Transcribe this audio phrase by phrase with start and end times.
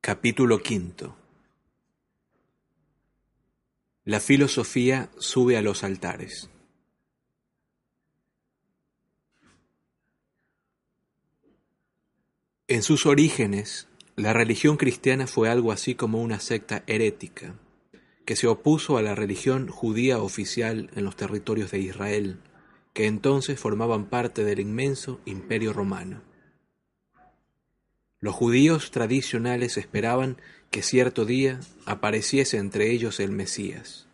[0.00, 1.12] Capítulo V
[4.04, 6.50] La filosofía sube a los altares.
[12.66, 13.86] En sus orígenes,
[14.20, 17.54] la religión cristiana fue algo así como una secta herética,
[18.26, 22.38] que se opuso a la religión judía oficial en los territorios de Israel,
[22.92, 26.20] que entonces formaban parte del inmenso imperio romano.
[28.18, 30.36] Los judíos tradicionales esperaban
[30.70, 34.06] que cierto día apareciese entre ellos el Mesías,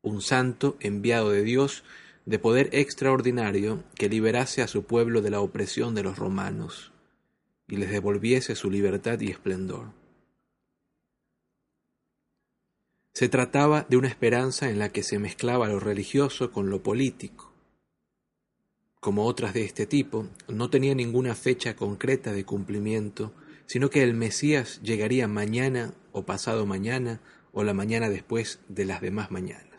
[0.00, 1.82] un santo enviado de Dios
[2.24, 6.89] de poder extraordinario que liberase a su pueblo de la opresión de los romanos
[7.70, 9.92] y les devolviese su libertad y esplendor.
[13.14, 17.52] Se trataba de una esperanza en la que se mezclaba lo religioso con lo político.
[19.00, 23.32] Como otras de este tipo, no tenía ninguna fecha concreta de cumplimiento
[23.70, 27.20] sino que el Mesías llegaría mañana o pasado mañana
[27.52, 29.69] o la mañana después de las demás mañanas.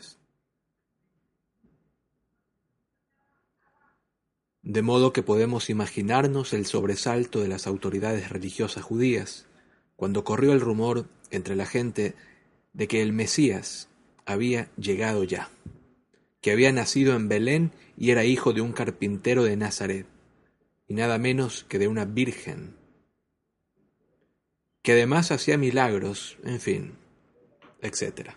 [4.63, 9.47] De modo que podemos imaginarnos el sobresalto de las autoridades religiosas judías
[9.95, 12.13] cuando corrió el rumor entre la gente
[12.73, 13.89] de que el Mesías
[14.25, 15.49] había llegado ya,
[16.41, 20.05] que había nacido en Belén y era hijo de un carpintero de Nazaret,
[20.87, 22.75] y nada menos que de una virgen
[24.81, 26.93] que además hacía milagros, en fin,
[27.81, 28.31] etc.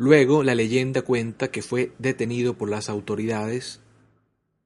[0.00, 3.80] Luego la leyenda cuenta que fue detenido por las autoridades,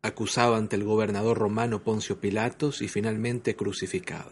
[0.00, 4.30] acusado ante el gobernador romano Poncio Pilatos y finalmente crucificado.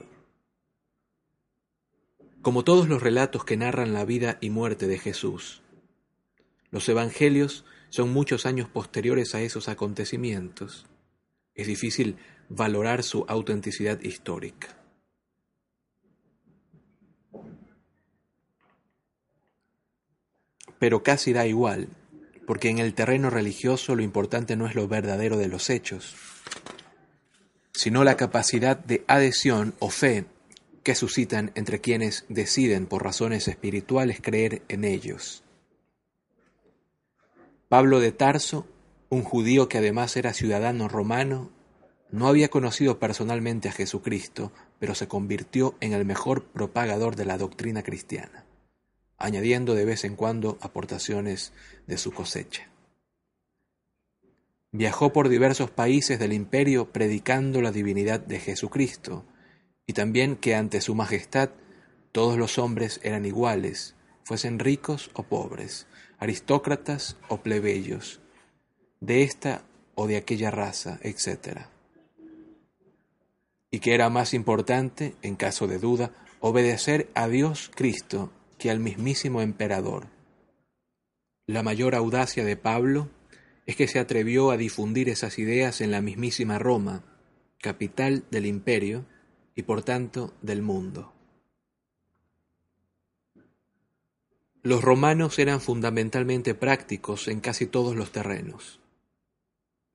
[2.41, 5.63] Como todos los relatos que narran la vida y muerte de Jesús,
[6.71, 10.87] los evangelios son muchos años posteriores a esos acontecimientos.
[11.57, 12.15] Es difícil
[12.49, 14.82] valorar su autenticidad histórica.
[20.83, 21.87] Pero casi da igual,
[22.45, 26.17] porque en el terreno religioso lo importante no es lo verdadero de los hechos,
[27.73, 30.25] sino la capacidad de adhesión o fe
[30.83, 35.45] que suscitan entre quienes deciden por razones espirituales creer en ellos.
[37.69, 38.67] Pablo de Tarso,
[39.09, 41.53] un judío que además era ciudadano romano,
[42.11, 44.51] no había conocido personalmente a Jesucristo,
[44.81, 48.42] pero se convirtió en el mejor propagador de la doctrina cristiana,
[49.23, 51.53] añadiendo de vez en cuando aportaciones
[51.87, 52.69] de su cosecha.
[54.71, 59.25] Viajó por diversos países del imperio predicando la divinidad de Jesucristo,
[59.87, 61.51] y también que ante su majestad
[62.13, 63.95] todos los hombres eran iguales,
[64.25, 65.87] fuesen ricos o pobres,
[66.19, 68.21] aristócratas o plebeyos,
[69.01, 71.67] de esta o de aquella raza, etc
[73.73, 78.31] y que era más importante, en caso de duda, obedecer a Dios Cristo
[78.63, 80.07] que al mismísimo emperador.
[81.49, 83.11] La mayor audacia de Pablo
[83.67, 87.03] es que se atrevió a difundir esas ideas en la mismísima Roma,
[87.59, 89.05] capital del imperio
[89.57, 91.13] y por tanto del mundo.
[94.63, 98.79] Los romanos eran fundamentalmente prácticos en casi todos los terrenos.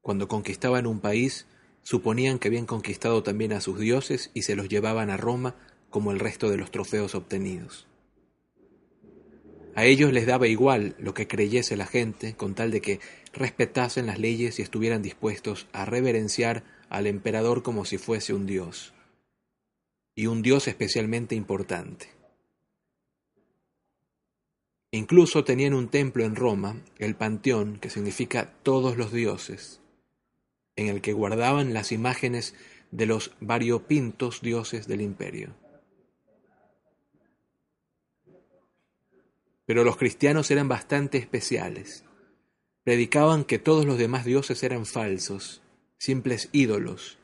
[0.01, 1.47] Cuando conquistaban un país,
[1.87, 5.55] Suponían que habían conquistado también a sus dioses y se los llevaban a Roma
[5.89, 7.86] como el resto de los trofeos obtenidos.
[9.77, 12.99] A ellos les daba igual lo que creyese la gente, con tal de que
[13.31, 18.95] respetasen las leyes y estuvieran dispuestos a reverenciar al emperador como si fuese un dios,
[20.15, 22.07] y un dios especialmente importante.
[24.89, 29.79] Incluso tenían un templo en Roma, el Panteón, que significa todos los dioses,
[30.75, 32.55] en el que guardaban las imágenes
[32.89, 35.53] de los variopintos dioses del imperio.
[39.67, 42.05] Pero los cristianos eran bastante especiales.
[42.83, 45.61] Predicaban que todos los demás dioses eran falsos,
[45.97, 47.19] simples ídolos,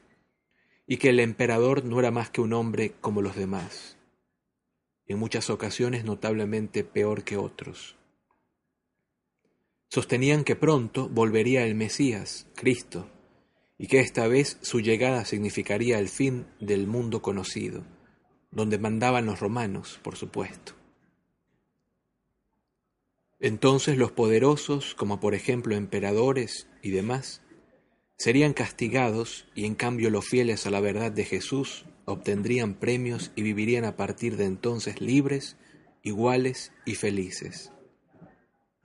[0.86, 3.98] y que el emperador no era más que un hombre como los demás,
[5.08, 7.96] en muchas ocasiones notablemente peor que otros.
[9.88, 13.10] Sostenían que pronto volvería el Mesías, Cristo,
[13.78, 17.86] y que esta vez su llegada significaría el fin del mundo conocido,
[18.52, 20.83] donde mandaban los romanos, por supuesto.
[23.44, 27.42] Entonces los poderosos, como por ejemplo emperadores y demás,
[28.16, 33.42] serían castigados y en cambio los fieles a la verdad de Jesús obtendrían premios y
[33.42, 35.58] vivirían a partir de entonces libres,
[36.04, 37.74] iguales y felices.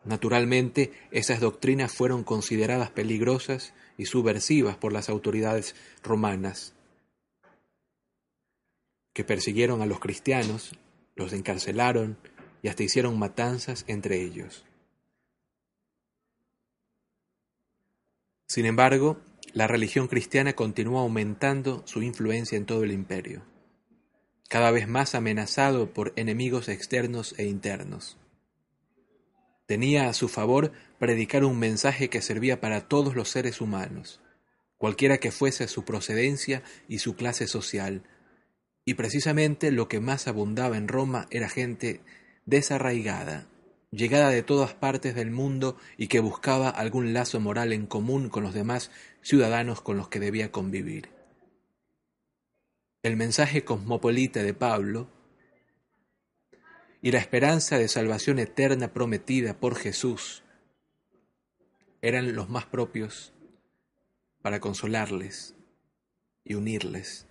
[0.04, 6.74] Naturalmente, esas doctrinas fueron consideradas peligrosas y subversivas por las autoridades romanas,
[9.12, 10.72] que persiguieron a los cristianos,
[11.14, 12.18] los encarcelaron
[12.62, 14.64] y hasta hicieron matanzas entre ellos.
[18.46, 19.20] Sin embargo,
[19.52, 23.42] la religión cristiana continuó aumentando su influencia en todo el imperio,
[24.48, 28.18] cada vez más amenazado por enemigos externos e internos.
[29.66, 34.22] Tenía a su favor predicar un mensaje que servía para todos los seres humanos,
[34.78, 38.02] cualquiera que fuese su procedencia y su clase social,
[38.86, 42.00] y precisamente lo que más abundaba en Roma era gente
[42.48, 43.46] desarraigada,
[43.90, 48.42] llegada de todas partes del mundo y que buscaba algún lazo moral en común con
[48.42, 48.90] los demás
[49.20, 51.10] ciudadanos con los que debía convivir.
[53.02, 55.10] El mensaje cosmopolita de Pablo
[57.02, 60.42] y la esperanza de salvación eterna prometida por Jesús
[62.00, 63.32] eran los más propios
[64.40, 65.54] para consolarles
[66.44, 67.27] y unirles.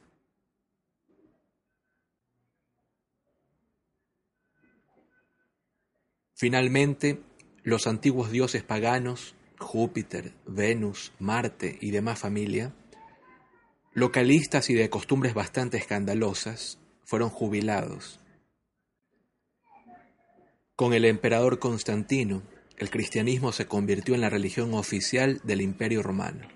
[6.37, 7.19] Finalmente,
[7.63, 12.75] los antiguos dioses paganos, Júpiter, Venus, Marte y demás familia,
[13.91, 18.19] localistas y de costumbres bastante escandalosas, fueron jubilados.
[20.75, 22.43] Con el emperador Constantino,
[22.77, 26.47] el cristianismo se convirtió en la religión oficial del Imperio Romano.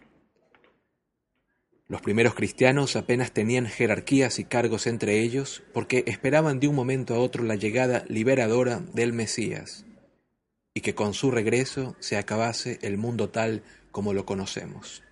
[1.92, 7.14] Los primeros cristianos apenas tenían jerarquías y cargos entre ellos porque esperaban de un momento
[7.14, 9.84] a otro la llegada liberadora del Mesías
[10.74, 13.62] y que con su regreso se acabase el mundo tal
[13.92, 15.04] como lo conocemos.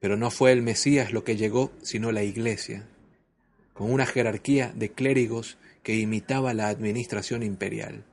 [0.00, 2.88] Pero no fue el Mesías lo que llegó, sino la Iglesia,
[3.74, 8.04] con una jerarquía de clérigos que imitaba la administración imperial.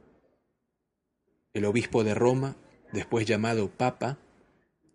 [1.52, 2.58] El obispo de Roma,
[2.92, 4.20] después llamado Papa,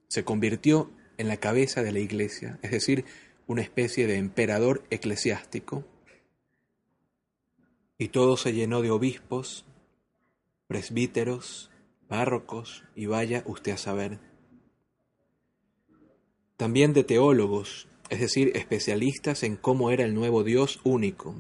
[0.07, 3.05] se convirtió en la cabeza de la iglesia, es decir,
[3.47, 5.85] una especie de emperador eclesiástico,
[7.99, 9.65] y todo se llenó de obispos,
[10.67, 11.71] presbíteros,
[12.09, 14.19] párrocos y vaya usted a saber.
[16.57, 21.35] También de teólogos, es decir, especialistas en cómo era el nuevo Dios único,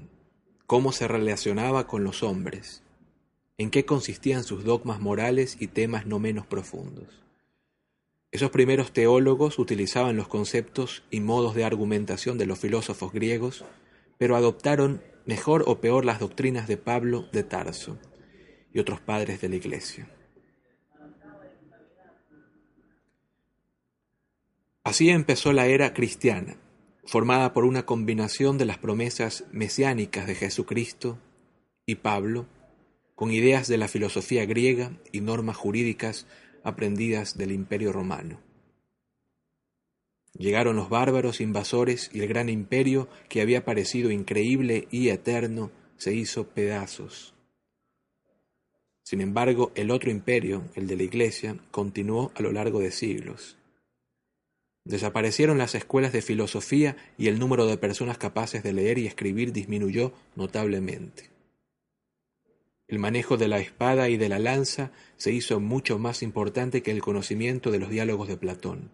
[0.66, 2.82] cómo se relacionaba con los hombres,
[3.58, 7.23] en qué consistían sus dogmas morales y temas no menos profundos.
[8.34, 13.64] Esos primeros teólogos utilizaban los conceptos y modos de argumentación de los filósofos griegos,
[14.18, 17.96] pero adoptaron mejor o peor las doctrinas de Pablo de Tarso
[18.72, 20.08] y otros padres de la Iglesia.
[24.82, 26.56] Así empezó la era cristiana,
[27.06, 31.20] formada por una combinación de las promesas mesiánicas de Jesucristo
[31.86, 32.46] y Pablo,
[33.14, 36.26] con ideas de la filosofía griega y normas jurídicas
[36.64, 38.40] aprendidas del imperio romano.
[40.36, 46.12] Llegaron los bárbaros invasores y el gran imperio que había parecido increíble y eterno se
[46.12, 47.34] hizo pedazos.
[49.04, 53.58] Sin embargo, el otro imperio, el de la Iglesia, continuó a lo largo de siglos.
[54.84, 59.52] Desaparecieron las escuelas de filosofía y el número de personas capaces de leer y escribir
[59.52, 61.33] disminuyó notablemente.
[62.86, 66.90] El manejo de la espada y de la lanza se hizo mucho más importante que
[66.90, 68.90] el conocimiento de los diálogos de Platón.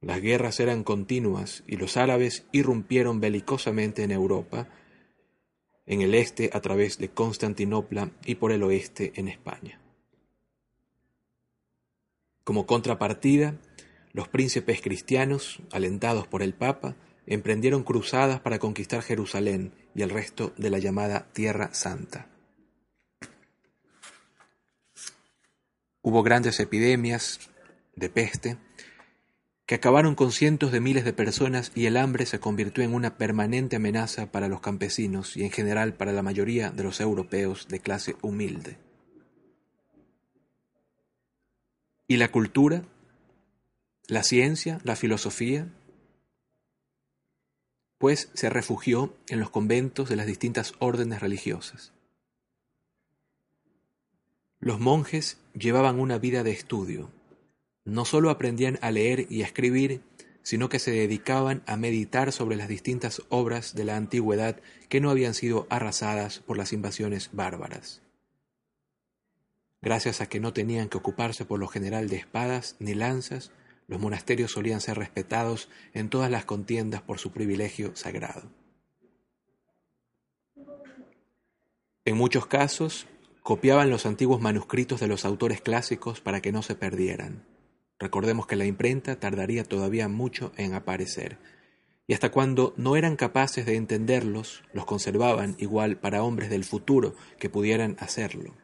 [0.00, 4.68] Las guerras eran continuas y los árabes irrumpieron belicosamente en Europa,
[5.86, 9.80] en el este a través de Constantinopla y por el oeste en España.
[12.44, 13.60] Como contrapartida,
[14.12, 20.52] los príncipes cristianos, alentados por el Papa, emprendieron cruzadas para conquistar Jerusalén y el resto
[20.56, 22.28] de la llamada Tierra Santa.
[26.02, 27.50] Hubo grandes epidemias
[27.94, 28.56] de peste
[29.66, 33.16] que acabaron con cientos de miles de personas y el hambre se convirtió en una
[33.16, 37.78] permanente amenaza para los campesinos y en general para la mayoría de los europeos de
[37.78, 38.78] clase humilde.
[42.08, 42.82] ¿Y la cultura?
[44.08, 44.80] ¿La ciencia?
[44.82, 45.68] ¿La filosofía?
[48.00, 51.92] Pues se refugió en los conventos de las distintas órdenes religiosas.
[54.58, 57.10] Los monjes llevaban una vida de estudio.
[57.84, 60.00] No solo aprendían a leer y a escribir,
[60.42, 65.10] sino que se dedicaban a meditar sobre las distintas obras de la antigüedad que no
[65.10, 68.00] habían sido arrasadas por las invasiones bárbaras.
[69.82, 73.52] Gracias a que no tenían que ocuparse por lo general de espadas ni lanzas,
[73.90, 78.44] los monasterios solían ser respetados en todas las contiendas por su privilegio sagrado.
[82.04, 83.08] En muchos casos,
[83.42, 87.44] copiaban los antiguos manuscritos de los autores clásicos para que no se perdieran.
[87.98, 91.38] Recordemos que la imprenta tardaría todavía mucho en aparecer,
[92.06, 97.16] y hasta cuando no eran capaces de entenderlos, los conservaban igual para hombres del futuro
[97.40, 98.54] que pudieran hacerlo.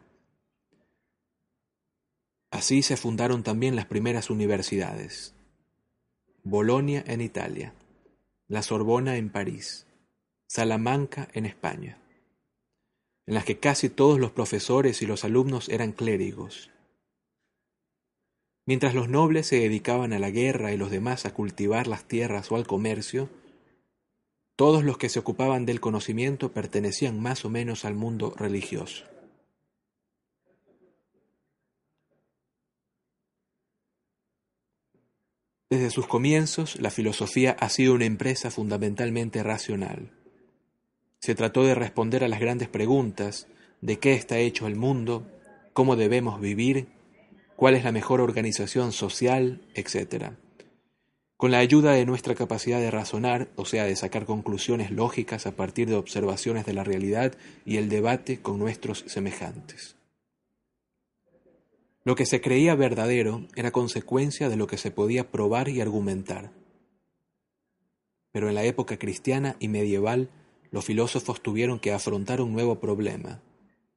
[2.51, 5.35] Así se fundaron también las primeras universidades.
[6.45, 7.75] Bolonia en Italia,
[8.47, 9.87] la Sorbona en París,
[10.47, 11.99] Salamanca en España,
[13.27, 16.71] en las que casi todos los profesores y los alumnos eran clérigos.
[18.65, 22.51] Mientras los nobles se dedicaban a la guerra y los demás a cultivar las tierras
[22.53, 23.29] o al comercio,
[24.55, 29.05] todos los que se ocupaban del conocimiento pertenecían más o menos al mundo religioso.
[35.69, 40.13] Desde sus comienzos, la filosofía ha sido una empresa fundamentalmente racional.
[41.19, 43.49] Se trató de responder a las grandes preguntas
[43.81, 45.27] de qué está hecho el mundo,
[45.73, 46.87] cómo debemos vivir,
[47.57, 50.35] cuál es la mejor organización social, etc.
[51.37, 55.57] Con la ayuda de nuestra capacidad de razonar, o sea, de sacar conclusiones lógicas a
[55.57, 59.97] partir de observaciones de la realidad y el debate con nuestros semejantes.
[62.07, 66.53] Lo que se creía verdadero era consecuencia de lo que se podía probar y argumentar.
[68.31, 70.31] Pero en la época cristiana y medieval,
[70.71, 73.43] los filósofos tuvieron que afrontar un nuevo problema,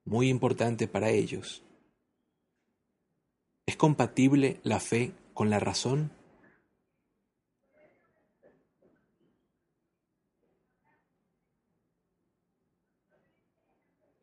[0.05, 1.63] muy importante para ellos.
[3.67, 6.09] ¿Es compatible la fe con la razón?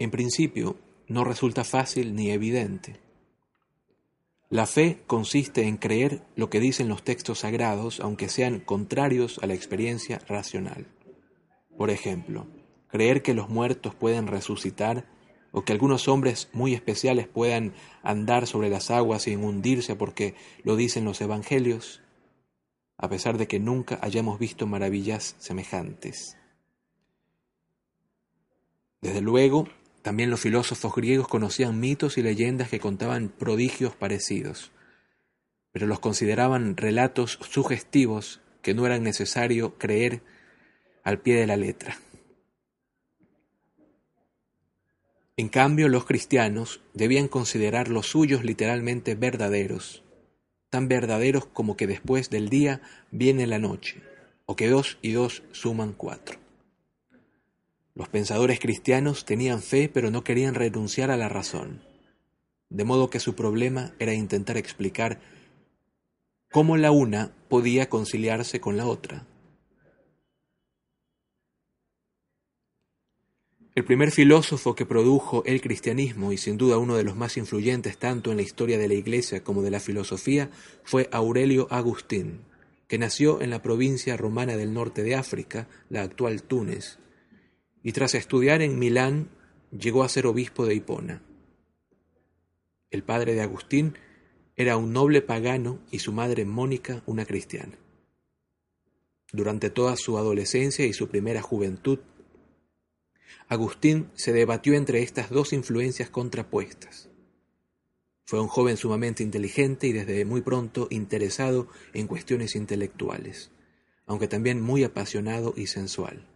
[0.00, 0.76] En principio,
[1.06, 3.05] no resulta fácil ni evidente.
[4.48, 9.46] La fe consiste en creer lo que dicen los textos sagrados, aunque sean contrarios a
[9.46, 10.86] la experiencia racional.
[11.76, 12.46] Por ejemplo,
[12.88, 15.08] creer que los muertos pueden resucitar
[15.50, 20.76] o que algunos hombres muy especiales puedan andar sobre las aguas sin hundirse porque lo
[20.76, 22.02] dicen los evangelios,
[22.98, 26.36] a pesar de que nunca hayamos visto maravillas semejantes.
[29.00, 29.66] Desde luego,
[30.06, 34.70] también los filósofos griegos conocían mitos y leyendas que contaban prodigios parecidos,
[35.72, 40.22] pero los consideraban relatos sugestivos que no eran necesario creer
[41.02, 41.98] al pie de la letra.
[45.36, 50.04] En cambio, los cristianos debían considerar los suyos literalmente verdaderos,
[50.70, 54.04] tan verdaderos como que después del día viene la noche,
[54.44, 56.45] o que dos y dos suman cuatro.
[57.96, 61.80] Los pensadores cristianos tenían fe pero no querían renunciar a la razón,
[62.68, 65.18] de modo que su problema era intentar explicar
[66.52, 69.26] cómo la una podía conciliarse con la otra.
[73.74, 77.96] El primer filósofo que produjo el cristianismo, y sin duda uno de los más influyentes
[77.96, 80.50] tanto en la historia de la Iglesia como de la filosofía,
[80.84, 82.40] fue Aurelio Agustín,
[82.88, 86.98] que nació en la provincia romana del norte de África, la actual Túnez,
[87.86, 89.28] y tras estudiar en Milán
[89.70, 91.22] llegó a ser obispo de Hipona.
[92.90, 93.96] El padre de Agustín
[94.56, 97.78] era un noble pagano y su madre Mónica una cristiana.
[99.32, 102.00] Durante toda su adolescencia y su primera juventud,
[103.46, 107.08] Agustín se debatió entre estas dos influencias contrapuestas.
[108.24, 113.52] Fue un joven sumamente inteligente y desde muy pronto interesado en cuestiones intelectuales,
[114.06, 116.26] aunque también muy apasionado y sensual.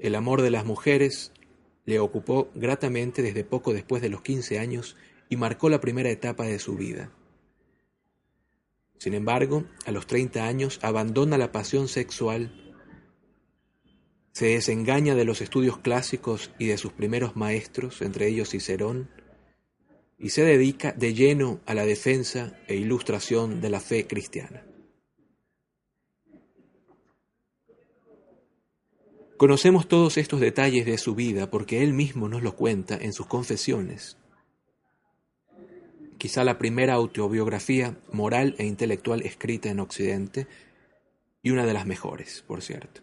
[0.00, 1.32] El amor de las mujeres
[1.84, 4.96] le ocupó gratamente desde poco después de los quince años
[5.28, 7.12] y marcó la primera etapa de su vida.
[8.98, 12.74] Sin embargo, a los treinta años abandona la pasión sexual,
[14.32, 19.10] se desengaña de los estudios clásicos y de sus primeros maestros, entre ellos Cicerón,
[20.18, 24.69] y se dedica de lleno a la defensa e ilustración de la fe cristiana.
[29.40, 33.24] Conocemos todos estos detalles de su vida porque él mismo nos lo cuenta en sus
[33.24, 34.18] confesiones.
[36.18, 40.46] Quizá la primera autobiografía moral e intelectual escrita en Occidente
[41.42, 43.00] y una de las mejores, por cierto.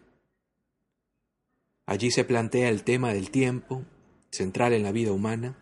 [1.86, 3.84] Allí se plantea el tema del tiempo,
[4.30, 5.58] central en la vida humana,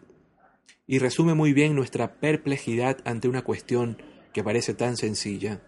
[0.87, 3.97] y resume muy bien nuestra perplejidad ante una cuestión
[4.35, 5.63] que parece tan sencilla.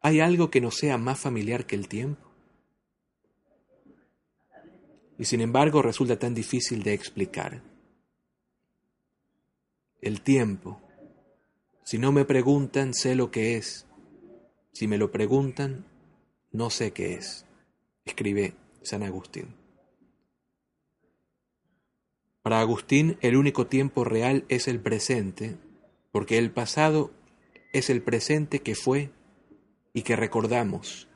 [0.00, 2.27] ¿Hay algo que nos sea más familiar que el tiempo?
[5.18, 7.60] Y sin embargo resulta tan difícil de explicar.
[10.00, 10.80] El tiempo.
[11.82, 13.86] Si no me preguntan, sé lo que es.
[14.72, 15.86] Si me lo preguntan,
[16.52, 17.46] no sé qué es,
[18.04, 19.56] escribe San Agustín.
[22.42, 25.56] Para Agustín el único tiempo real es el presente,
[26.12, 27.10] porque el pasado
[27.72, 29.10] es el presente que fue
[29.92, 31.08] y que recordamos,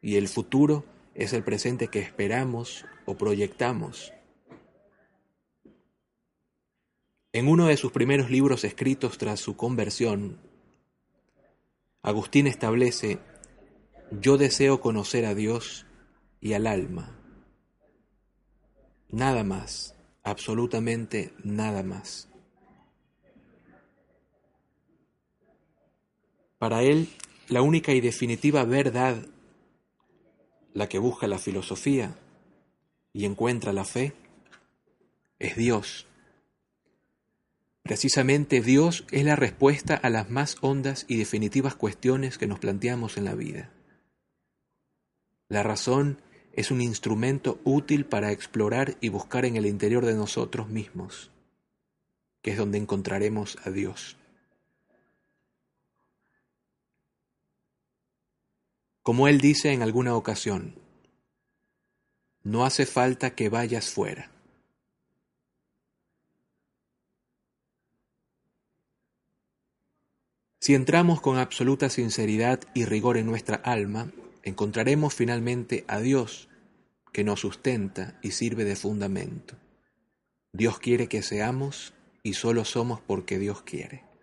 [0.00, 0.84] y el futuro
[1.14, 4.12] es el presente que esperamos o proyectamos.
[7.32, 10.38] En uno de sus primeros libros escritos tras su conversión,
[12.02, 13.18] Agustín establece,
[14.20, 15.86] yo deseo conocer a Dios
[16.40, 17.18] y al alma.
[19.08, 22.28] Nada más, absolutamente nada más.
[26.58, 27.08] Para él,
[27.48, 29.26] la única y definitiva verdad,
[30.74, 32.14] la que busca la filosofía
[33.12, 34.12] y encuentra la fe,
[35.38, 36.06] es Dios.
[37.82, 43.16] Precisamente Dios es la respuesta a las más hondas y definitivas cuestiones que nos planteamos
[43.16, 43.70] en la vida.
[45.48, 46.20] La razón
[46.52, 51.30] es un instrumento útil para explorar y buscar en el interior de nosotros mismos,
[52.42, 54.16] que es donde encontraremos a Dios.
[59.04, 60.76] Como él dice en alguna ocasión,
[62.42, 64.30] no hace falta que vayas fuera.
[70.58, 74.10] Si entramos con absoluta sinceridad y rigor en nuestra alma,
[74.42, 76.48] encontraremos finalmente a Dios
[77.12, 79.58] que nos sustenta y sirve de fundamento.
[80.54, 81.92] Dios quiere que seamos
[82.22, 84.13] y solo somos porque Dios quiere.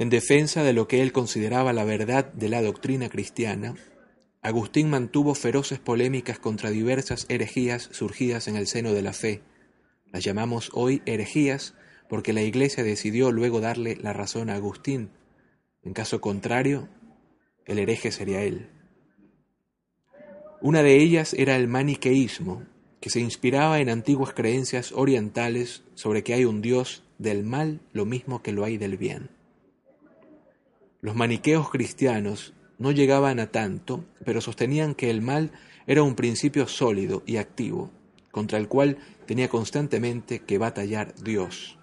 [0.00, 3.74] En defensa de lo que él consideraba la verdad de la doctrina cristiana,
[4.40, 9.42] Agustín mantuvo feroces polémicas contra diversas herejías surgidas en el seno de la fe.
[10.10, 11.74] Las llamamos hoy herejías
[12.08, 15.10] porque la Iglesia decidió luego darle la razón a Agustín.
[15.82, 16.88] En caso contrario,
[17.66, 18.70] el hereje sería él.
[20.62, 22.62] Una de ellas era el maniqueísmo,
[23.02, 28.06] que se inspiraba en antiguas creencias orientales sobre que hay un Dios del mal lo
[28.06, 29.38] mismo que lo hay del bien.
[31.02, 35.52] Los maniqueos cristianos no llegaban a tanto, pero sostenían que el mal
[35.86, 37.90] era un principio sólido y activo,
[38.30, 41.78] contra el cual tenía constantemente que batallar Dios.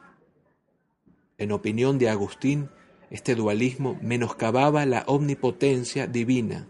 [1.38, 2.70] En opinión de Agustín,
[3.10, 6.68] este dualismo menoscababa la omnipotencia divina.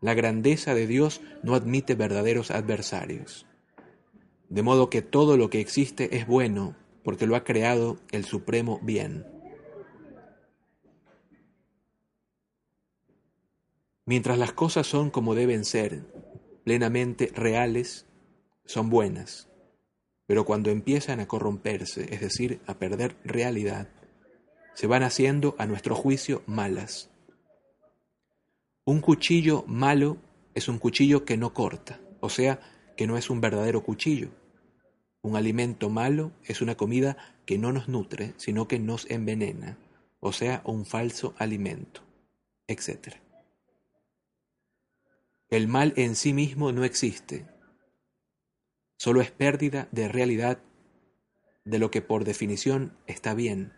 [0.00, 3.46] La grandeza de Dios no admite verdaderos adversarios.
[4.48, 8.80] De modo que todo lo que existe es bueno, porque lo ha creado el supremo
[8.82, 9.35] bien.
[14.06, 16.04] Mientras las cosas son como deben ser,
[16.62, 18.06] plenamente reales,
[18.64, 19.48] son buenas.
[20.26, 23.88] Pero cuando empiezan a corromperse, es decir, a perder realidad,
[24.74, 27.10] se van haciendo, a nuestro juicio, malas.
[28.84, 30.18] Un cuchillo malo
[30.54, 32.60] es un cuchillo que no corta, o sea,
[32.96, 34.30] que no es un verdadero cuchillo.
[35.20, 39.78] Un alimento malo es una comida que no nos nutre, sino que nos envenena,
[40.20, 42.02] o sea, un falso alimento,
[42.68, 43.25] etc.
[45.48, 47.46] El mal en sí mismo no existe,
[48.96, 50.62] solo es pérdida de realidad
[51.64, 53.72] de lo que por definición está bien.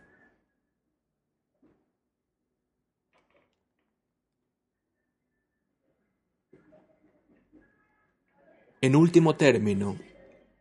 [8.81, 9.98] En último término,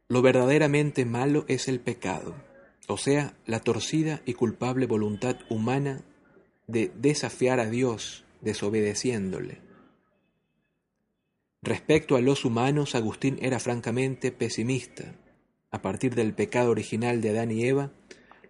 [0.08, 2.36] lo verdaderamente malo es el pecado,
[2.88, 6.04] o sea, la torcida y culpable voluntad humana
[6.66, 9.67] de desafiar a Dios desobedeciéndole.
[11.62, 15.16] Respecto a los humanos, Agustín era francamente pesimista.
[15.72, 17.92] A partir del pecado original de Adán y Eva,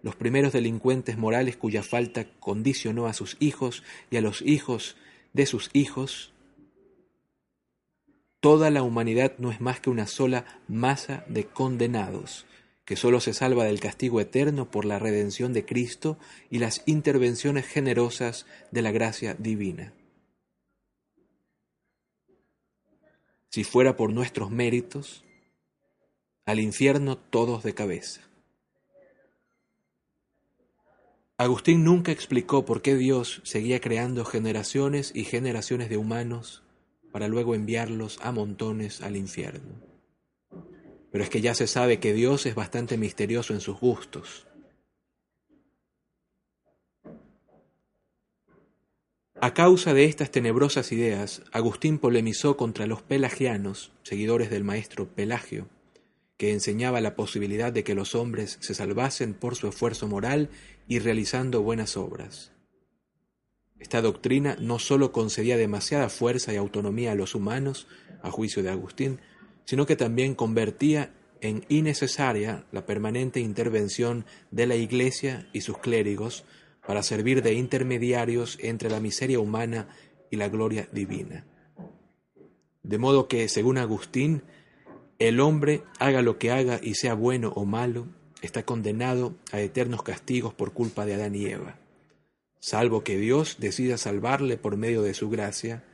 [0.02, 4.96] los primeros delincuentes morales cuya falta condicionó a sus hijos y a los hijos
[5.32, 6.32] de sus hijos,
[8.40, 12.46] toda la humanidad no es más que una sola masa de condenados,
[12.84, 16.18] que sólo se salva del castigo eterno por la redención de Cristo
[16.50, 19.92] y las intervenciones generosas de la gracia divina.
[23.50, 25.24] Si fuera por nuestros méritos,
[26.44, 28.22] al infierno todos de cabeza.
[31.36, 36.64] Agustín nunca explicó por qué Dios seguía creando generaciones y generaciones de humanos
[37.12, 39.80] para luego enviarlos a montones al infierno.
[41.12, 44.47] Pero es que ya se sabe que Dios es bastante misterioso en sus gustos.
[49.40, 55.68] A causa de estas tenebrosas ideas, Agustín polemizó contra los pelagianos, seguidores del maestro Pelagio,
[56.36, 60.50] que enseñaba la posibilidad de que los hombres se salvasen por su esfuerzo moral
[60.88, 62.50] y realizando buenas obras.
[63.78, 67.86] Esta doctrina no sólo concedía demasiada fuerza y autonomía a los humanos,
[68.22, 69.20] a juicio de Agustín,
[69.64, 76.44] sino que también convertía en innecesaria la permanente intervención de la Iglesia y sus clérigos
[76.88, 79.88] para servir de intermediarios entre la miseria humana
[80.30, 81.44] y la gloria divina.
[82.82, 84.42] De modo que, según Agustín,
[85.18, 88.08] el hombre, haga lo que haga y sea bueno o malo,
[88.40, 91.78] está condenado a eternos castigos por culpa de Adán y Eva,
[92.58, 95.84] salvo que Dios decida salvarle por medio de su gracia,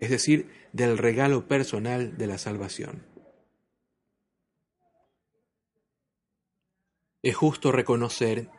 [0.00, 3.04] es decir, del regalo personal de la salvación.
[7.22, 8.50] Es justo reconocer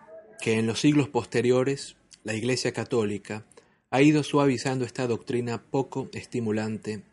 [0.42, 3.46] que en los siglos posteriores la Iglesia Católica
[3.92, 7.04] ha ido suavizando esta doctrina poco estimulante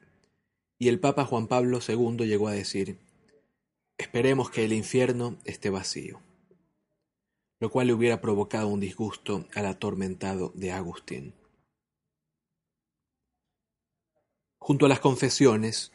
[0.79, 2.99] y el Papa Juan Pablo II llegó a decir,
[3.99, 6.23] esperemos que el infierno esté vacío,
[7.61, 11.35] lo cual le hubiera provocado un disgusto al atormentado de Agustín.
[14.59, 15.93] Junto a las confesiones,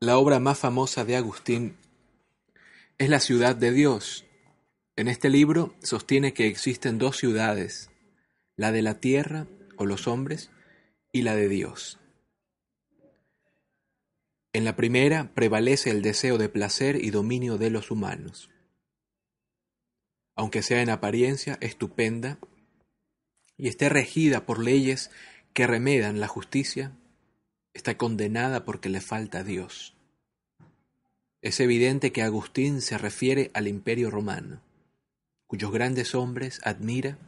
[0.00, 1.76] la obra más famosa de Agustín
[2.98, 4.24] es La ciudad de Dios,
[4.94, 7.90] en este libro sostiene que existen dos ciudades,
[8.56, 9.46] la de la tierra
[9.78, 10.50] o los hombres
[11.12, 11.98] y la de Dios.
[14.52, 18.50] En la primera prevalece el deseo de placer y dominio de los humanos.
[20.36, 22.38] Aunque sea en apariencia estupenda
[23.56, 25.10] y esté regida por leyes
[25.54, 26.98] que remedan la justicia,
[27.72, 29.96] está condenada porque le falta Dios.
[31.40, 34.60] Es evidente que Agustín se refiere al imperio romano
[35.52, 37.18] cuyos grandes hombres admira,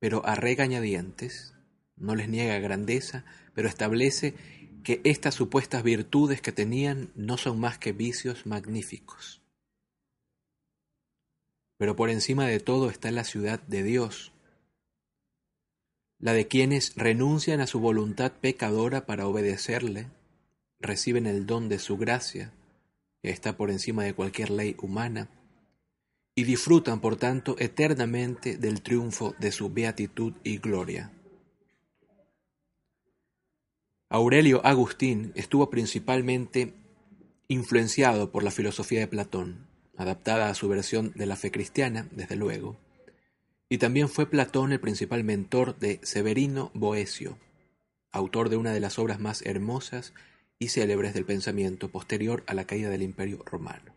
[0.00, 1.54] pero a regañadientes,
[1.94, 4.34] no les niega grandeza, pero establece
[4.82, 9.40] que estas supuestas virtudes que tenían no son más que vicios magníficos.
[11.76, 14.32] Pero por encima de todo está la ciudad de Dios,
[16.18, 20.08] la de quienes renuncian a su voluntad pecadora para obedecerle,
[20.80, 22.52] reciben el don de su gracia,
[23.22, 25.28] que está por encima de cualquier ley humana,
[26.34, 31.12] y disfrutan por tanto eternamente del triunfo de su beatitud y gloria.
[34.08, 36.74] Aurelio Agustín estuvo principalmente
[37.48, 39.66] influenciado por la filosofía de Platón,
[39.96, 42.76] adaptada a su versión de la fe cristiana, desde luego,
[43.68, 47.38] y también fue Platón el principal mentor de Severino Boecio,
[48.12, 50.12] autor de una de las obras más hermosas
[50.58, 53.93] y célebres del pensamiento posterior a la caída del Imperio romano.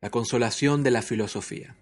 [0.00, 1.76] La consolación de la filosofía.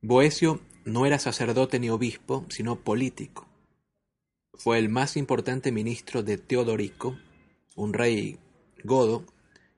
[0.00, 3.48] Boecio no era sacerdote ni obispo, sino político.
[4.54, 7.18] Fue el más importante ministro de Teodorico,
[7.74, 8.38] un rey
[8.84, 9.24] godo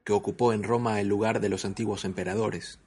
[0.05, 2.79] que ocupó en Roma el lugar de los antiguos emperadores.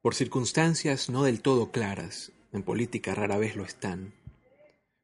[0.00, 4.14] Por circunstancias no del todo claras, en política rara vez lo están,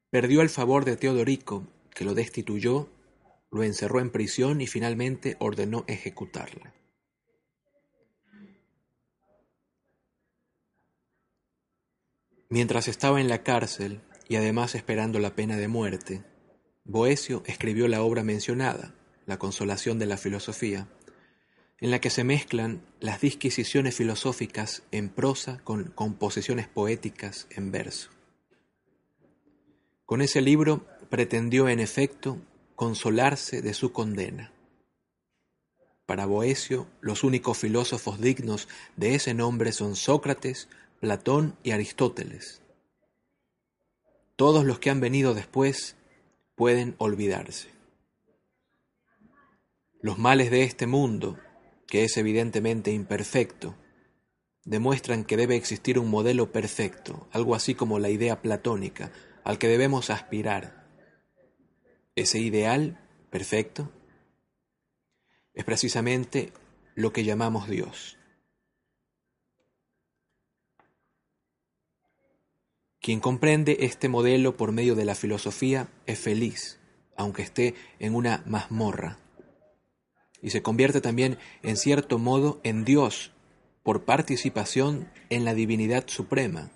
[0.09, 2.89] perdió el favor de Teodorico que lo destituyó,
[3.49, 6.73] lo encerró en prisión y finalmente ordenó ejecutarla.
[12.49, 16.23] Mientras estaba en la cárcel y además esperando la pena de muerte,
[16.83, 18.93] Boecio escribió la obra mencionada,
[19.25, 20.87] La consolación de la filosofía,
[21.79, 28.11] en la que se mezclan las disquisiciones filosóficas en prosa con composiciones poéticas en verso.
[30.05, 32.41] Con ese libro pretendió en efecto
[32.75, 34.51] consolarse de su condena.
[36.05, 40.67] Para Boecio, los únicos filósofos dignos de ese nombre son Sócrates,
[40.99, 42.61] Platón y Aristóteles.
[44.35, 45.95] Todos los que han venido después
[46.53, 47.69] pueden olvidarse.
[50.01, 51.39] Los males de este mundo,
[51.87, 53.73] que es evidentemente imperfecto,
[54.65, 59.13] demuestran que debe existir un modelo perfecto, algo así como la idea platónica,
[59.45, 60.84] al que debemos aspirar
[62.15, 62.97] ese ideal
[63.29, 63.91] perfecto
[65.53, 66.53] es precisamente
[66.95, 68.17] lo que llamamos Dios.
[73.01, 76.79] Quien comprende este modelo por medio de la filosofía es feliz,
[77.15, 79.19] aunque esté en una mazmorra,
[80.41, 83.31] y se convierte también en cierto modo en Dios
[83.83, 86.71] por participación en la divinidad suprema.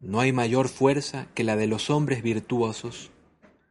[0.00, 3.12] No hay mayor fuerza que la de los hombres virtuosos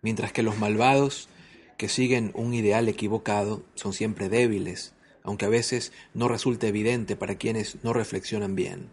[0.04, 1.30] mientras que los malvados,
[1.78, 7.36] que siguen un ideal equivocado, son siempre débiles, aunque a veces no resulta evidente para
[7.36, 8.90] quienes no reflexionan bien.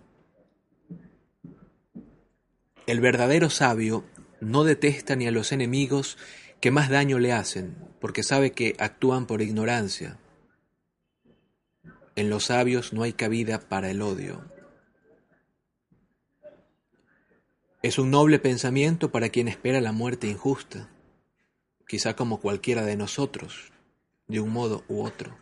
[2.86, 4.04] El verdadero sabio
[4.40, 6.16] no detesta ni a los enemigos
[6.60, 10.18] que más daño le hacen, porque sabe que actúan por ignorancia.
[12.16, 14.44] En los sabios no hay cabida para el odio.
[17.82, 20.90] Es un noble pensamiento para quien espera la muerte injusta,
[21.90, 23.72] quizá como cualquiera de nosotros,
[24.28, 25.36] de un modo u otro.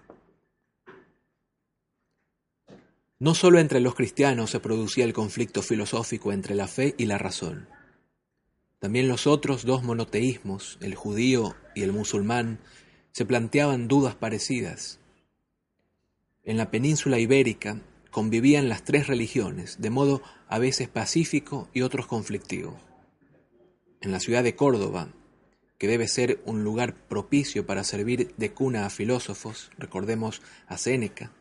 [3.19, 7.19] No solo entre los cristianos se producía el conflicto filosófico entre la fe y la
[7.19, 7.69] razón.
[8.79, 12.61] También los otros dos monoteísmos, el judío y el musulmán,
[13.13, 15.01] se planteaban dudas parecidas.
[16.45, 22.07] En la península ibérica convivían las tres religiones, de modo a veces pacífico y otros
[22.07, 22.81] conflictivo.
[24.01, 25.13] En la ciudad de Córdoba,
[25.79, 31.33] que debe ser un lugar propicio para servir de cuna a filósofos, recordemos a Séneca,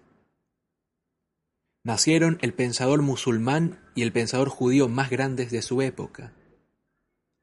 [1.83, 6.33] nacieron el pensador musulmán y el pensador judío más grandes de su época,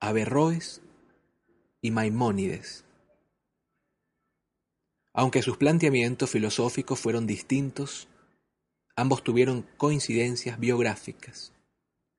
[0.01, 0.83] Averroes
[1.81, 2.85] y Maimónides.
[5.15, 8.09] Aunque sus planteamientos filosóficos fueron distintos,
[8.97, 11.53] ambos tuvieron coincidencias biográficas.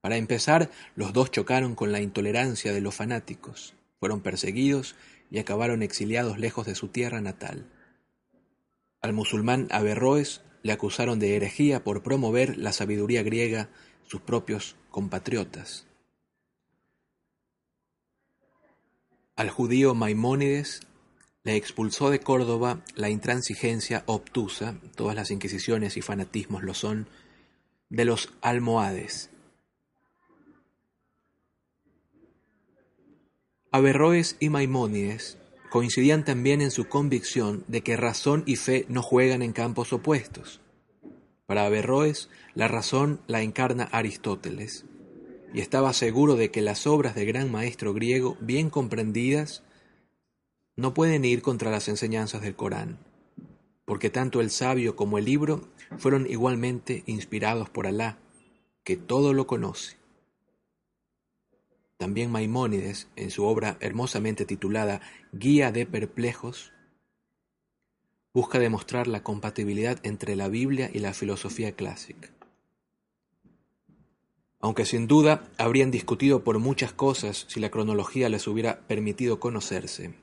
[0.01, 4.95] Para empezar, los dos chocaron con la intolerancia de los fanáticos, fueron perseguidos
[5.29, 7.71] y acabaron exiliados lejos de su tierra natal.
[9.01, 13.69] Al musulmán Averroes le acusaron de herejía por promover la sabiduría griega
[14.07, 15.85] sus propios compatriotas.
[19.35, 20.81] Al judío Maimónides
[21.43, 27.07] le expulsó de Córdoba la intransigencia obtusa, todas las inquisiciones y fanatismos lo son,
[27.89, 29.29] de los almohades.
[33.75, 35.37] Averroes y Maimónides
[35.69, 40.61] coincidían también en su convicción de que razón y fe no juegan en campos opuestos.
[41.45, 44.85] Para Averroes, la razón la encarna Aristóteles,
[45.53, 49.61] y estaba seguro de que las obras del gran maestro griego, bien comprendidas,
[50.77, 52.97] no pueden ir contra las enseñanzas del Corán,
[53.83, 58.19] porque tanto el sabio como el libro fueron igualmente inspirados por Alá,
[58.85, 59.97] que todo lo conoce.
[61.97, 66.73] También Maimónides, en su obra hermosamente titulada Guía de Perplejos,
[68.33, 72.31] busca demostrar la compatibilidad entre la Biblia y la filosofía clásica.
[74.59, 80.15] Aunque sin duda habrían discutido por muchas cosas si la cronología les hubiera permitido conocerse,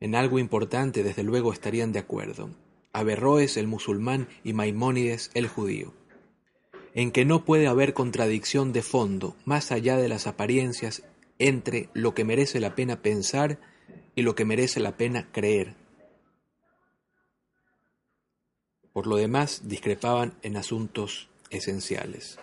[0.00, 2.50] en algo importante desde luego estarían de acuerdo.
[2.92, 5.99] Averroes el musulmán y Maimónides el judío
[6.94, 11.02] en que no puede haber contradicción de fondo, más allá de las apariencias,
[11.38, 13.58] entre lo que merece la pena pensar
[14.14, 15.74] y lo que merece la pena creer.
[18.92, 22.38] Por lo demás, discrepaban en asuntos esenciales.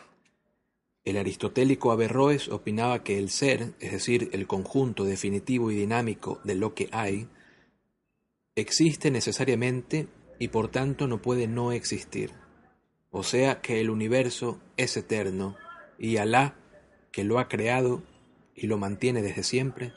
[1.04, 6.56] El aristotélico Averroes opinaba que el ser, es decir, el conjunto definitivo y dinámico de
[6.56, 7.28] lo que hay,
[8.56, 10.08] existe necesariamente
[10.40, 12.32] y por tanto no puede no existir
[13.17, 15.56] o sea que el universo es eterno
[15.97, 16.53] y Alá,
[17.12, 18.03] que lo ha creado
[18.53, 19.91] y lo mantiene desde siempre,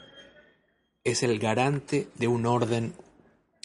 [1.03, 2.95] es el garante de un orden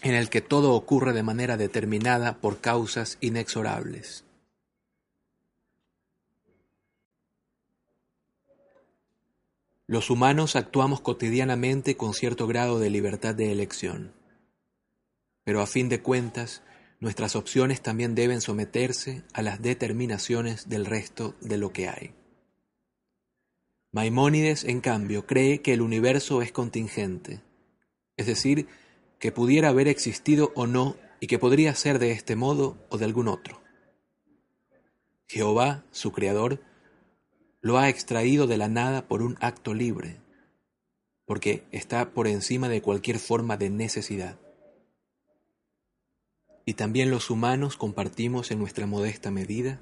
[0.03, 4.27] en el que todo ocurre de manera determinada por causas inexorables.
[9.87, 14.13] Los humanos actuamos cotidianamente con cierto grado de libertad de elección,
[15.45, 16.63] pero a fin de cuentas
[17.01, 22.15] nuestras opciones también deben someterse a las determinaciones del resto de lo que hay.
[23.93, 27.41] Maimónides, en cambio, cree que el universo es contingente,
[28.17, 28.67] es decir,
[29.19, 33.05] que pudiera haber existido o no y que podría ser de este modo o de
[33.05, 33.61] algún otro.
[35.29, 36.61] Jehová, su creador,
[37.61, 40.21] lo ha extraído de la nada por un acto libre,
[41.25, 44.39] porque está por encima de cualquier forma de necesidad
[46.69, 49.81] y también los humanos compartimos en nuestra modesta medida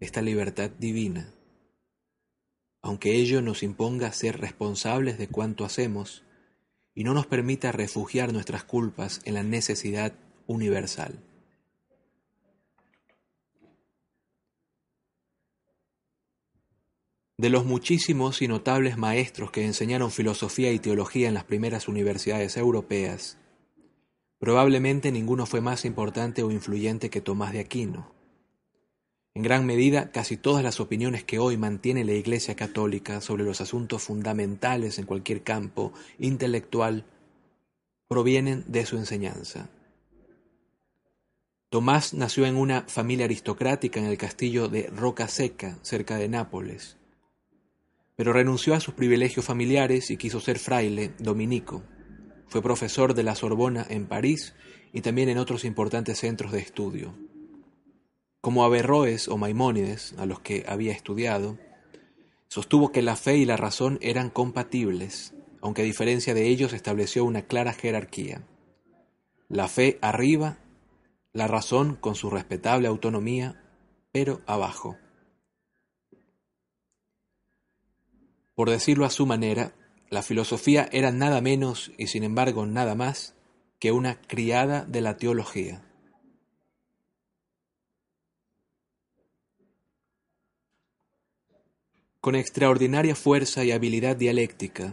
[0.00, 1.34] esta libertad divina.
[2.80, 6.24] Aunque ello nos imponga ser responsables de cuanto hacemos
[6.94, 10.14] y no nos permita refugiar nuestras culpas en la necesidad
[10.46, 11.22] universal.
[17.36, 22.56] De los muchísimos y notables maestros que enseñaron filosofía y teología en las primeras universidades
[22.56, 23.36] europeas,
[24.40, 28.10] Probablemente ninguno fue más importante o influyente que Tomás de Aquino.
[29.34, 33.60] En gran medida, casi todas las opiniones que hoy mantiene la Iglesia Católica sobre los
[33.60, 37.04] asuntos fundamentales en cualquier campo intelectual
[38.08, 39.68] provienen de su enseñanza.
[41.68, 46.96] Tomás nació en una familia aristocrática en el castillo de Roca Seca, cerca de Nápoles,
[48.16, 51.82] pero renunció a sus privilegios familiares y quiso ser fraile dominico.
[52.50, 54.54] Fue profesor de la Sorbona en París
[54.92, 57.14] y también en otros importantes centros de estudio.
[58.40, 61.58] Como Averroes o Maimónides, a los que había estudiado,
[62.48, 65.32] sostuvo que la fe y la razón eran compatibles,
[65.62, 68.42] aunque a diferencia de ellos estableció una clara jerarquía.
[69.48, 70.58] La fe arriba
[71.32, 73.62] la razón con su respetable autonomía,
[74.10, 74.98] pero abajo.
[78.56, 79.72] Por decirlo a su manera,
[80.10, 83.34] la filosofía era nada menos y sin embargo nada más
[83.78, 85.82] que una criada de la teología.
[92.20, 94.92] Con extraordinaria fuerza y habilidad dialéctica,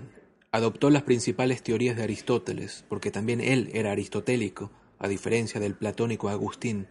[0.51, 6.30] adoptó las principales teorías de Aristóteles, porque también él era aristotélico, a diferencia del platónico
[6.30, 6.88] Agustín,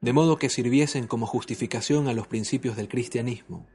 [0.00, 3.66] de modo que sirviesen como justificación a los principios del cristianismo.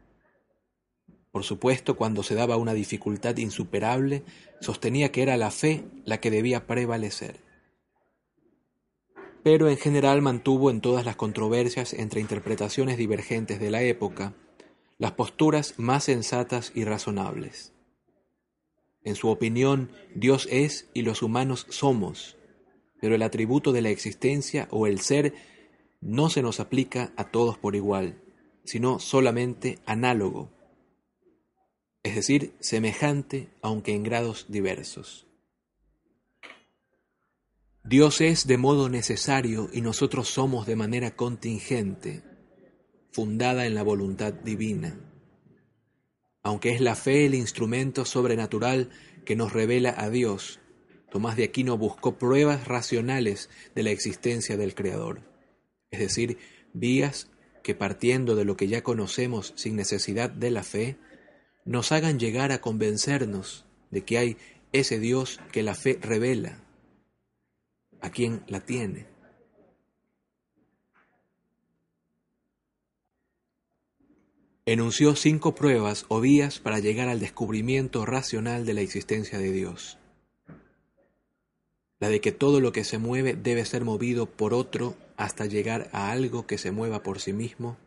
[1.31, 4.23] Por supuesto, cuando se daba una dificultad insuperable,
[4.59, 7.39] sostenía que era la fe la que debía prevalecer.
[9.43, 14.33] Pero en general mantuvo en todas las controversias entre interpretaciones divergentes de la época
[14.97, 17.73] las posturas más sensatas y razonables.
[19.03, 22.37] En su opinión, Dios es y los humanos somos,
[22.99, 25.33] pero el atributo de la existencia o el ser
[26.01, 28.21] no se nos aplica a todos por igual,
[28.63, 30.51] sino solamente análogo,
[32.03, 35.27] es decir, semejante aunque en grados diversos.
[37.83, 42.23] Dios es de modo necesario y nosotros somos de manera contingente,
[43.11, 44.99] fundada en la voluntad divina.
[46.43, 48.89] Aunque es la fe el instrumento sobrenatural
[49.25, 50.59] que nos revela a Dios,
[51.11, 55.21] Tomás de Aquino buscó pruebas racionales de la existencia del Creador,
[55.91, 56.37] es decir,
[56.73, 57.29] vías
[57.63, 60.97] que partiendo de lo que ya conocemos sin necesidad de la fe,
[61.65, 64.37] nos hagan llegar a convencernos de que hay
[64.71, 66.63] ese Dios que la fe revela,
[67.99, 69.07] a quien la tiene.
[74.65, 79.97] Enunció cinco pruebas o vías para llegar al descubrimiento racional de la existencia de Dios
[82.01, 85.87] la de que todo lo que se mueve debe ser movido por otro hasta llegar
[85.93, 87.77] a algo que se mueva por sí mismo,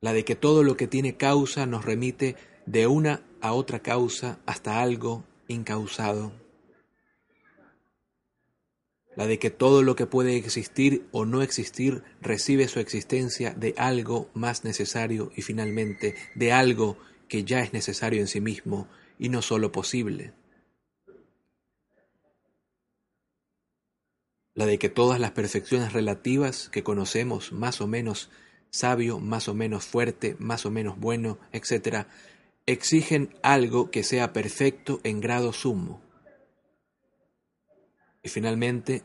[0.00, 4.38] la de que todo lo que tiene causa nos remite de una a otra causa
[4.46, 6.32] hasta algo incausado,
[9.16, 13.74] la de que todo lo que puede existir o no existir recibe su existencia de
[13.78, 19.30] algo más necesario y finalmente de algo que ya es necesario en sí mismo y
[19.30, 20.34] no sólo posible.
[24.56, 28.30] la de que todas las perfecciones relativas que conocemos, más o menos
[28.76, 32.06] sabio, más o menos fuerte, más o menos bueno, etc.,
[32.66, 36.00] exigen algo que sea perfecto en grado sumo.
[38.22, 39.02] Y finalmente,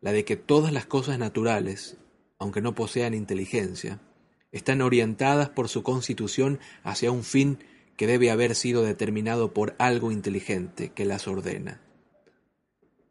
[0.00, 1.96] la de que todas las cosas naturales,
[2.38, 4.00] aunque no posean inteligencia,
[4.52, 7.58] están orientadas por su constitución hacia un fin
[7.96, 11.80] que debe haber sido determinado por algo inteligente que las ordena.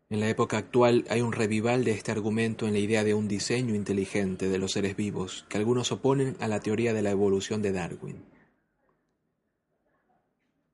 [0.10, 3.28] En la época actual hay un revival de este argumento en la idea de un
[3.28, 7.62] diseño inteligente de los seres vivos, que algunos oponen a la teoría de la evolución
[7.62, 8.24] de Darwin.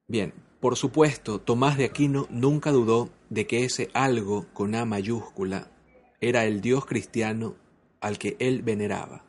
[0.08, 5.72] Bien, por supuesto, Tomás de Aquino nunca dudó de que ese algo con A mayúscula
[6.22, 7.56] era el Dios cristiano
[8.02, 9.26] al que él veneraba.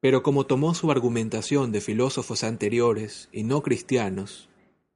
[0.00, 4.48] Pero como tomó su argumentación de filósofos anteriores y no cristianos,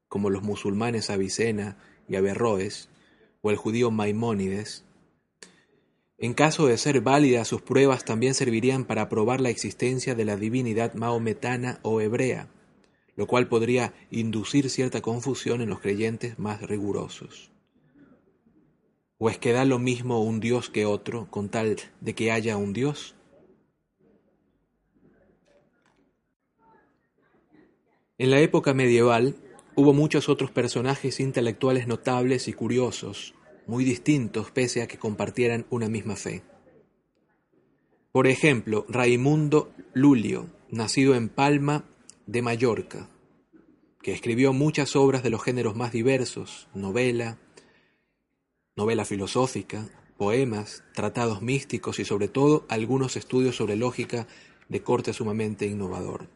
[0.08, 1.76] como los musulmanes Avicena
[2.08, 2.88] y Averroes,
[3.40, 4.84] o el judío Maimónides.
[6.18, 10.36] En caso de ser válidas, sus pruebas también servirían para probar la existencia de la
[10.36, 12.48] divinidad maometana o hebrea,
[13.16, 17.50] lo cual podría inducir cierta confusión en los creyentes más rigurosos.
[19.18, 22.56] ¿O es que da lo mismo un Dios que otro, con tal de que haya
[22.56, 23.14] un Dios?
[28.18, 29.36] En la época medieval,
[29.78, 33.34] Hubo muchos otros personajes intelectuales notables y curiosos,
[33.66, 36.42] muy distintos pese a que compartieran una misma fe.
[38.10, 41.84] Por ejemplo, Raimundo Lulio, nacido en Palma
[42.24, 43.10] de Mallorca,
[44.00, 47.36] que escribió muchas obras de los géneros más diversos, novela,
[48.76, 54.26] novela filosófica, poemas, tratados místicos y sobre todo algunos estudios sobre lógica
[54.70, 56.35] de corte sumamente innovador.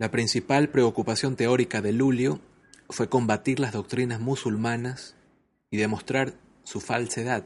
[0.00, 2.40] La principal preocupación teórica de Lulio
[2.88, 5.14] fue combatir las doctrinas musulmanas
[5.70, 6.32] y demostrar
[6.64, 7.44] su falsedad.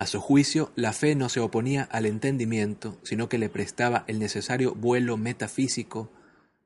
[0.00, 4.18] A su juicio, la fe no se oponía al entendimiento, sino que le prestaba el
[4.18, 6.10] necesario vuelo metafísico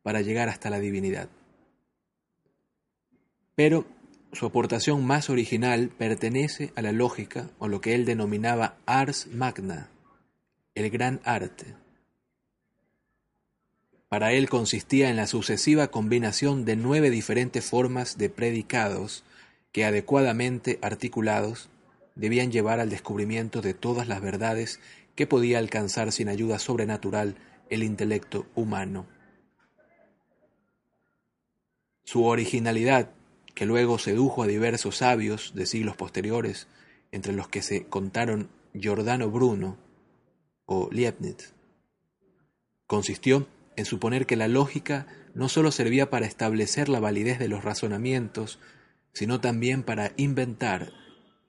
[0.02, 1.28] para llegar hasta la divinidad.
[3.54, 3.84] Pero
[4.32, 9.90] su aportación más original pertenece a la lógica o lo que él denominaba ars magna,
[10.74, 11.74] el gran arte.
[14.08, 19.24] Para él consistía en la sucesiva combinación de nueve diferentes formas de predicados
[19.72, 21.68] que adecuadamente articulados
[22.14, 24.80] debían llevar al descubrimiento de todas las verdades
[25.16, 27.36] que podía alcanzar sin ayuda sobrenatural
[27.68, 29.06] el intelecto humano.
[32.04, 33.10] Su originalidad,
[33.54, 36.68] que luego sedujo a diversos sabios de siglos posteriores,
[37.10, 39.76] entre los que se contaron Giordano Bruno
[40.66, 41.54] o Leibniz,
[42.86, 43.46] consistió
[43.76, 48.58] en suponer que la lógica no sólo servía para establecer la validez de los razonamientos,
[49.12, 50.92] sino también para inventar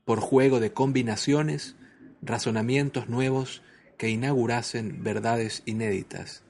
[0.05, 1.75] por juego de combinaciones,
[2.21, 3.61] razonamientos nuevos
[3.97, 6.43] que inaugurasen verdades inéditas.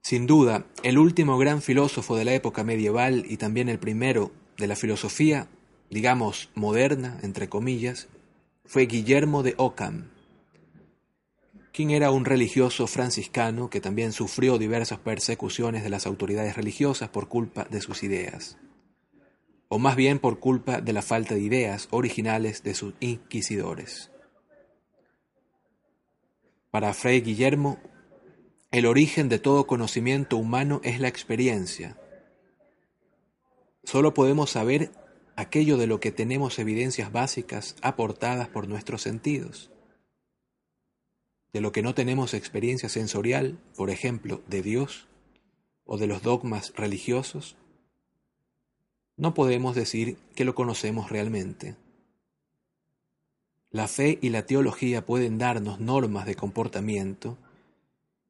[0.00, 4.66] Sin duda, el último gran filósofo de la época medieval y también el primero de
[4.66, 5.48] la filosofía,
[5.90, 8.08] digamos, moderna, entre comillas,
[8.64, 10.08] fue Guillermo de Ockham,
[11.72, 17.28] quien era un religioso franciscano que también sufrió diversas persecuciones de las autoridades religiosas por
[17.28, 18.58] culpa de sus ideas
[19.68, 24.10] o más bien por culpa de la falta de ideas originales de sus inquisidores.
[26.70, 27.78] Para Fray Guillermo,
[28.70, 31.98] el origen de todo conocimiento humano es la experiencia.
[33.84, 34.90] Solo podemos saber
[35.36, 39.70] aquello de lo que tenemos evidencias básicas aportadas por nuestros sentidos.
[41.52, 45.08] De lo que no tenemos experiencia sensorial, por ejemplo, de Dios
[45.84, 47.56] o de los dogmas religiosos,
[49.16, 51.76] no podemos decir que lo conocemos realmente.
[53.70, 57.36] La fe y la teología pueden darnos normas de comportamiento,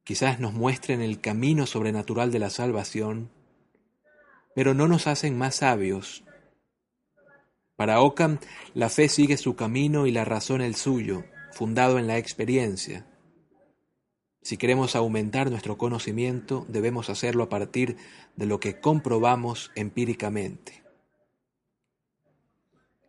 [0.03, 3.29] quizás nos muestren el camino sobrenatural de la salvación,
[4.55, 6.23] pero no nos hacen más sabios.
[7.75, 8.39] Para Ockham,
[8.73, 13.05] la fe sigue su camino y la razón el suyo, fundado en la experiencia.
[14.41, 17.97] Si queremos aumentar nuestro conocimiento, debemos hacerlo a partir
[18.35, 20.83] de lo que comprobamos empíricamente.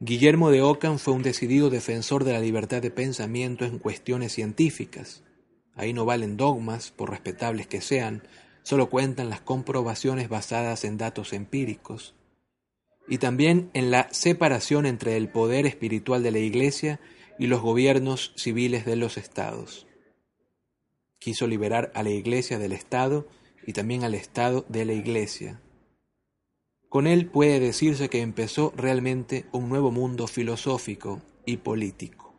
[0.00, 5.22] Guillermo de Ockham fue un decidido defensor de la libertad de pensamiento en cuestiones científicas.
[5.74, 8.22] Ahí no valen dogmas, por respetables que sean,
[8.62, 12.14] solo cuentan las comprobaciones basadas en datos empíricos.
[13.08, 16.98] Y también en la separación entre el poder espiritual de la Iglesia
[17.40, 19.86] y los gobiernos civiles de los estados
[21.18, 23.26] quiso liberar a la Iglesia del Estado
[23.66, 25.58] y también al Estado de la Iglesia.
[26.90, 32.29] Con él puede decirse que empezó realmente un nuevo mundo filosófico y político.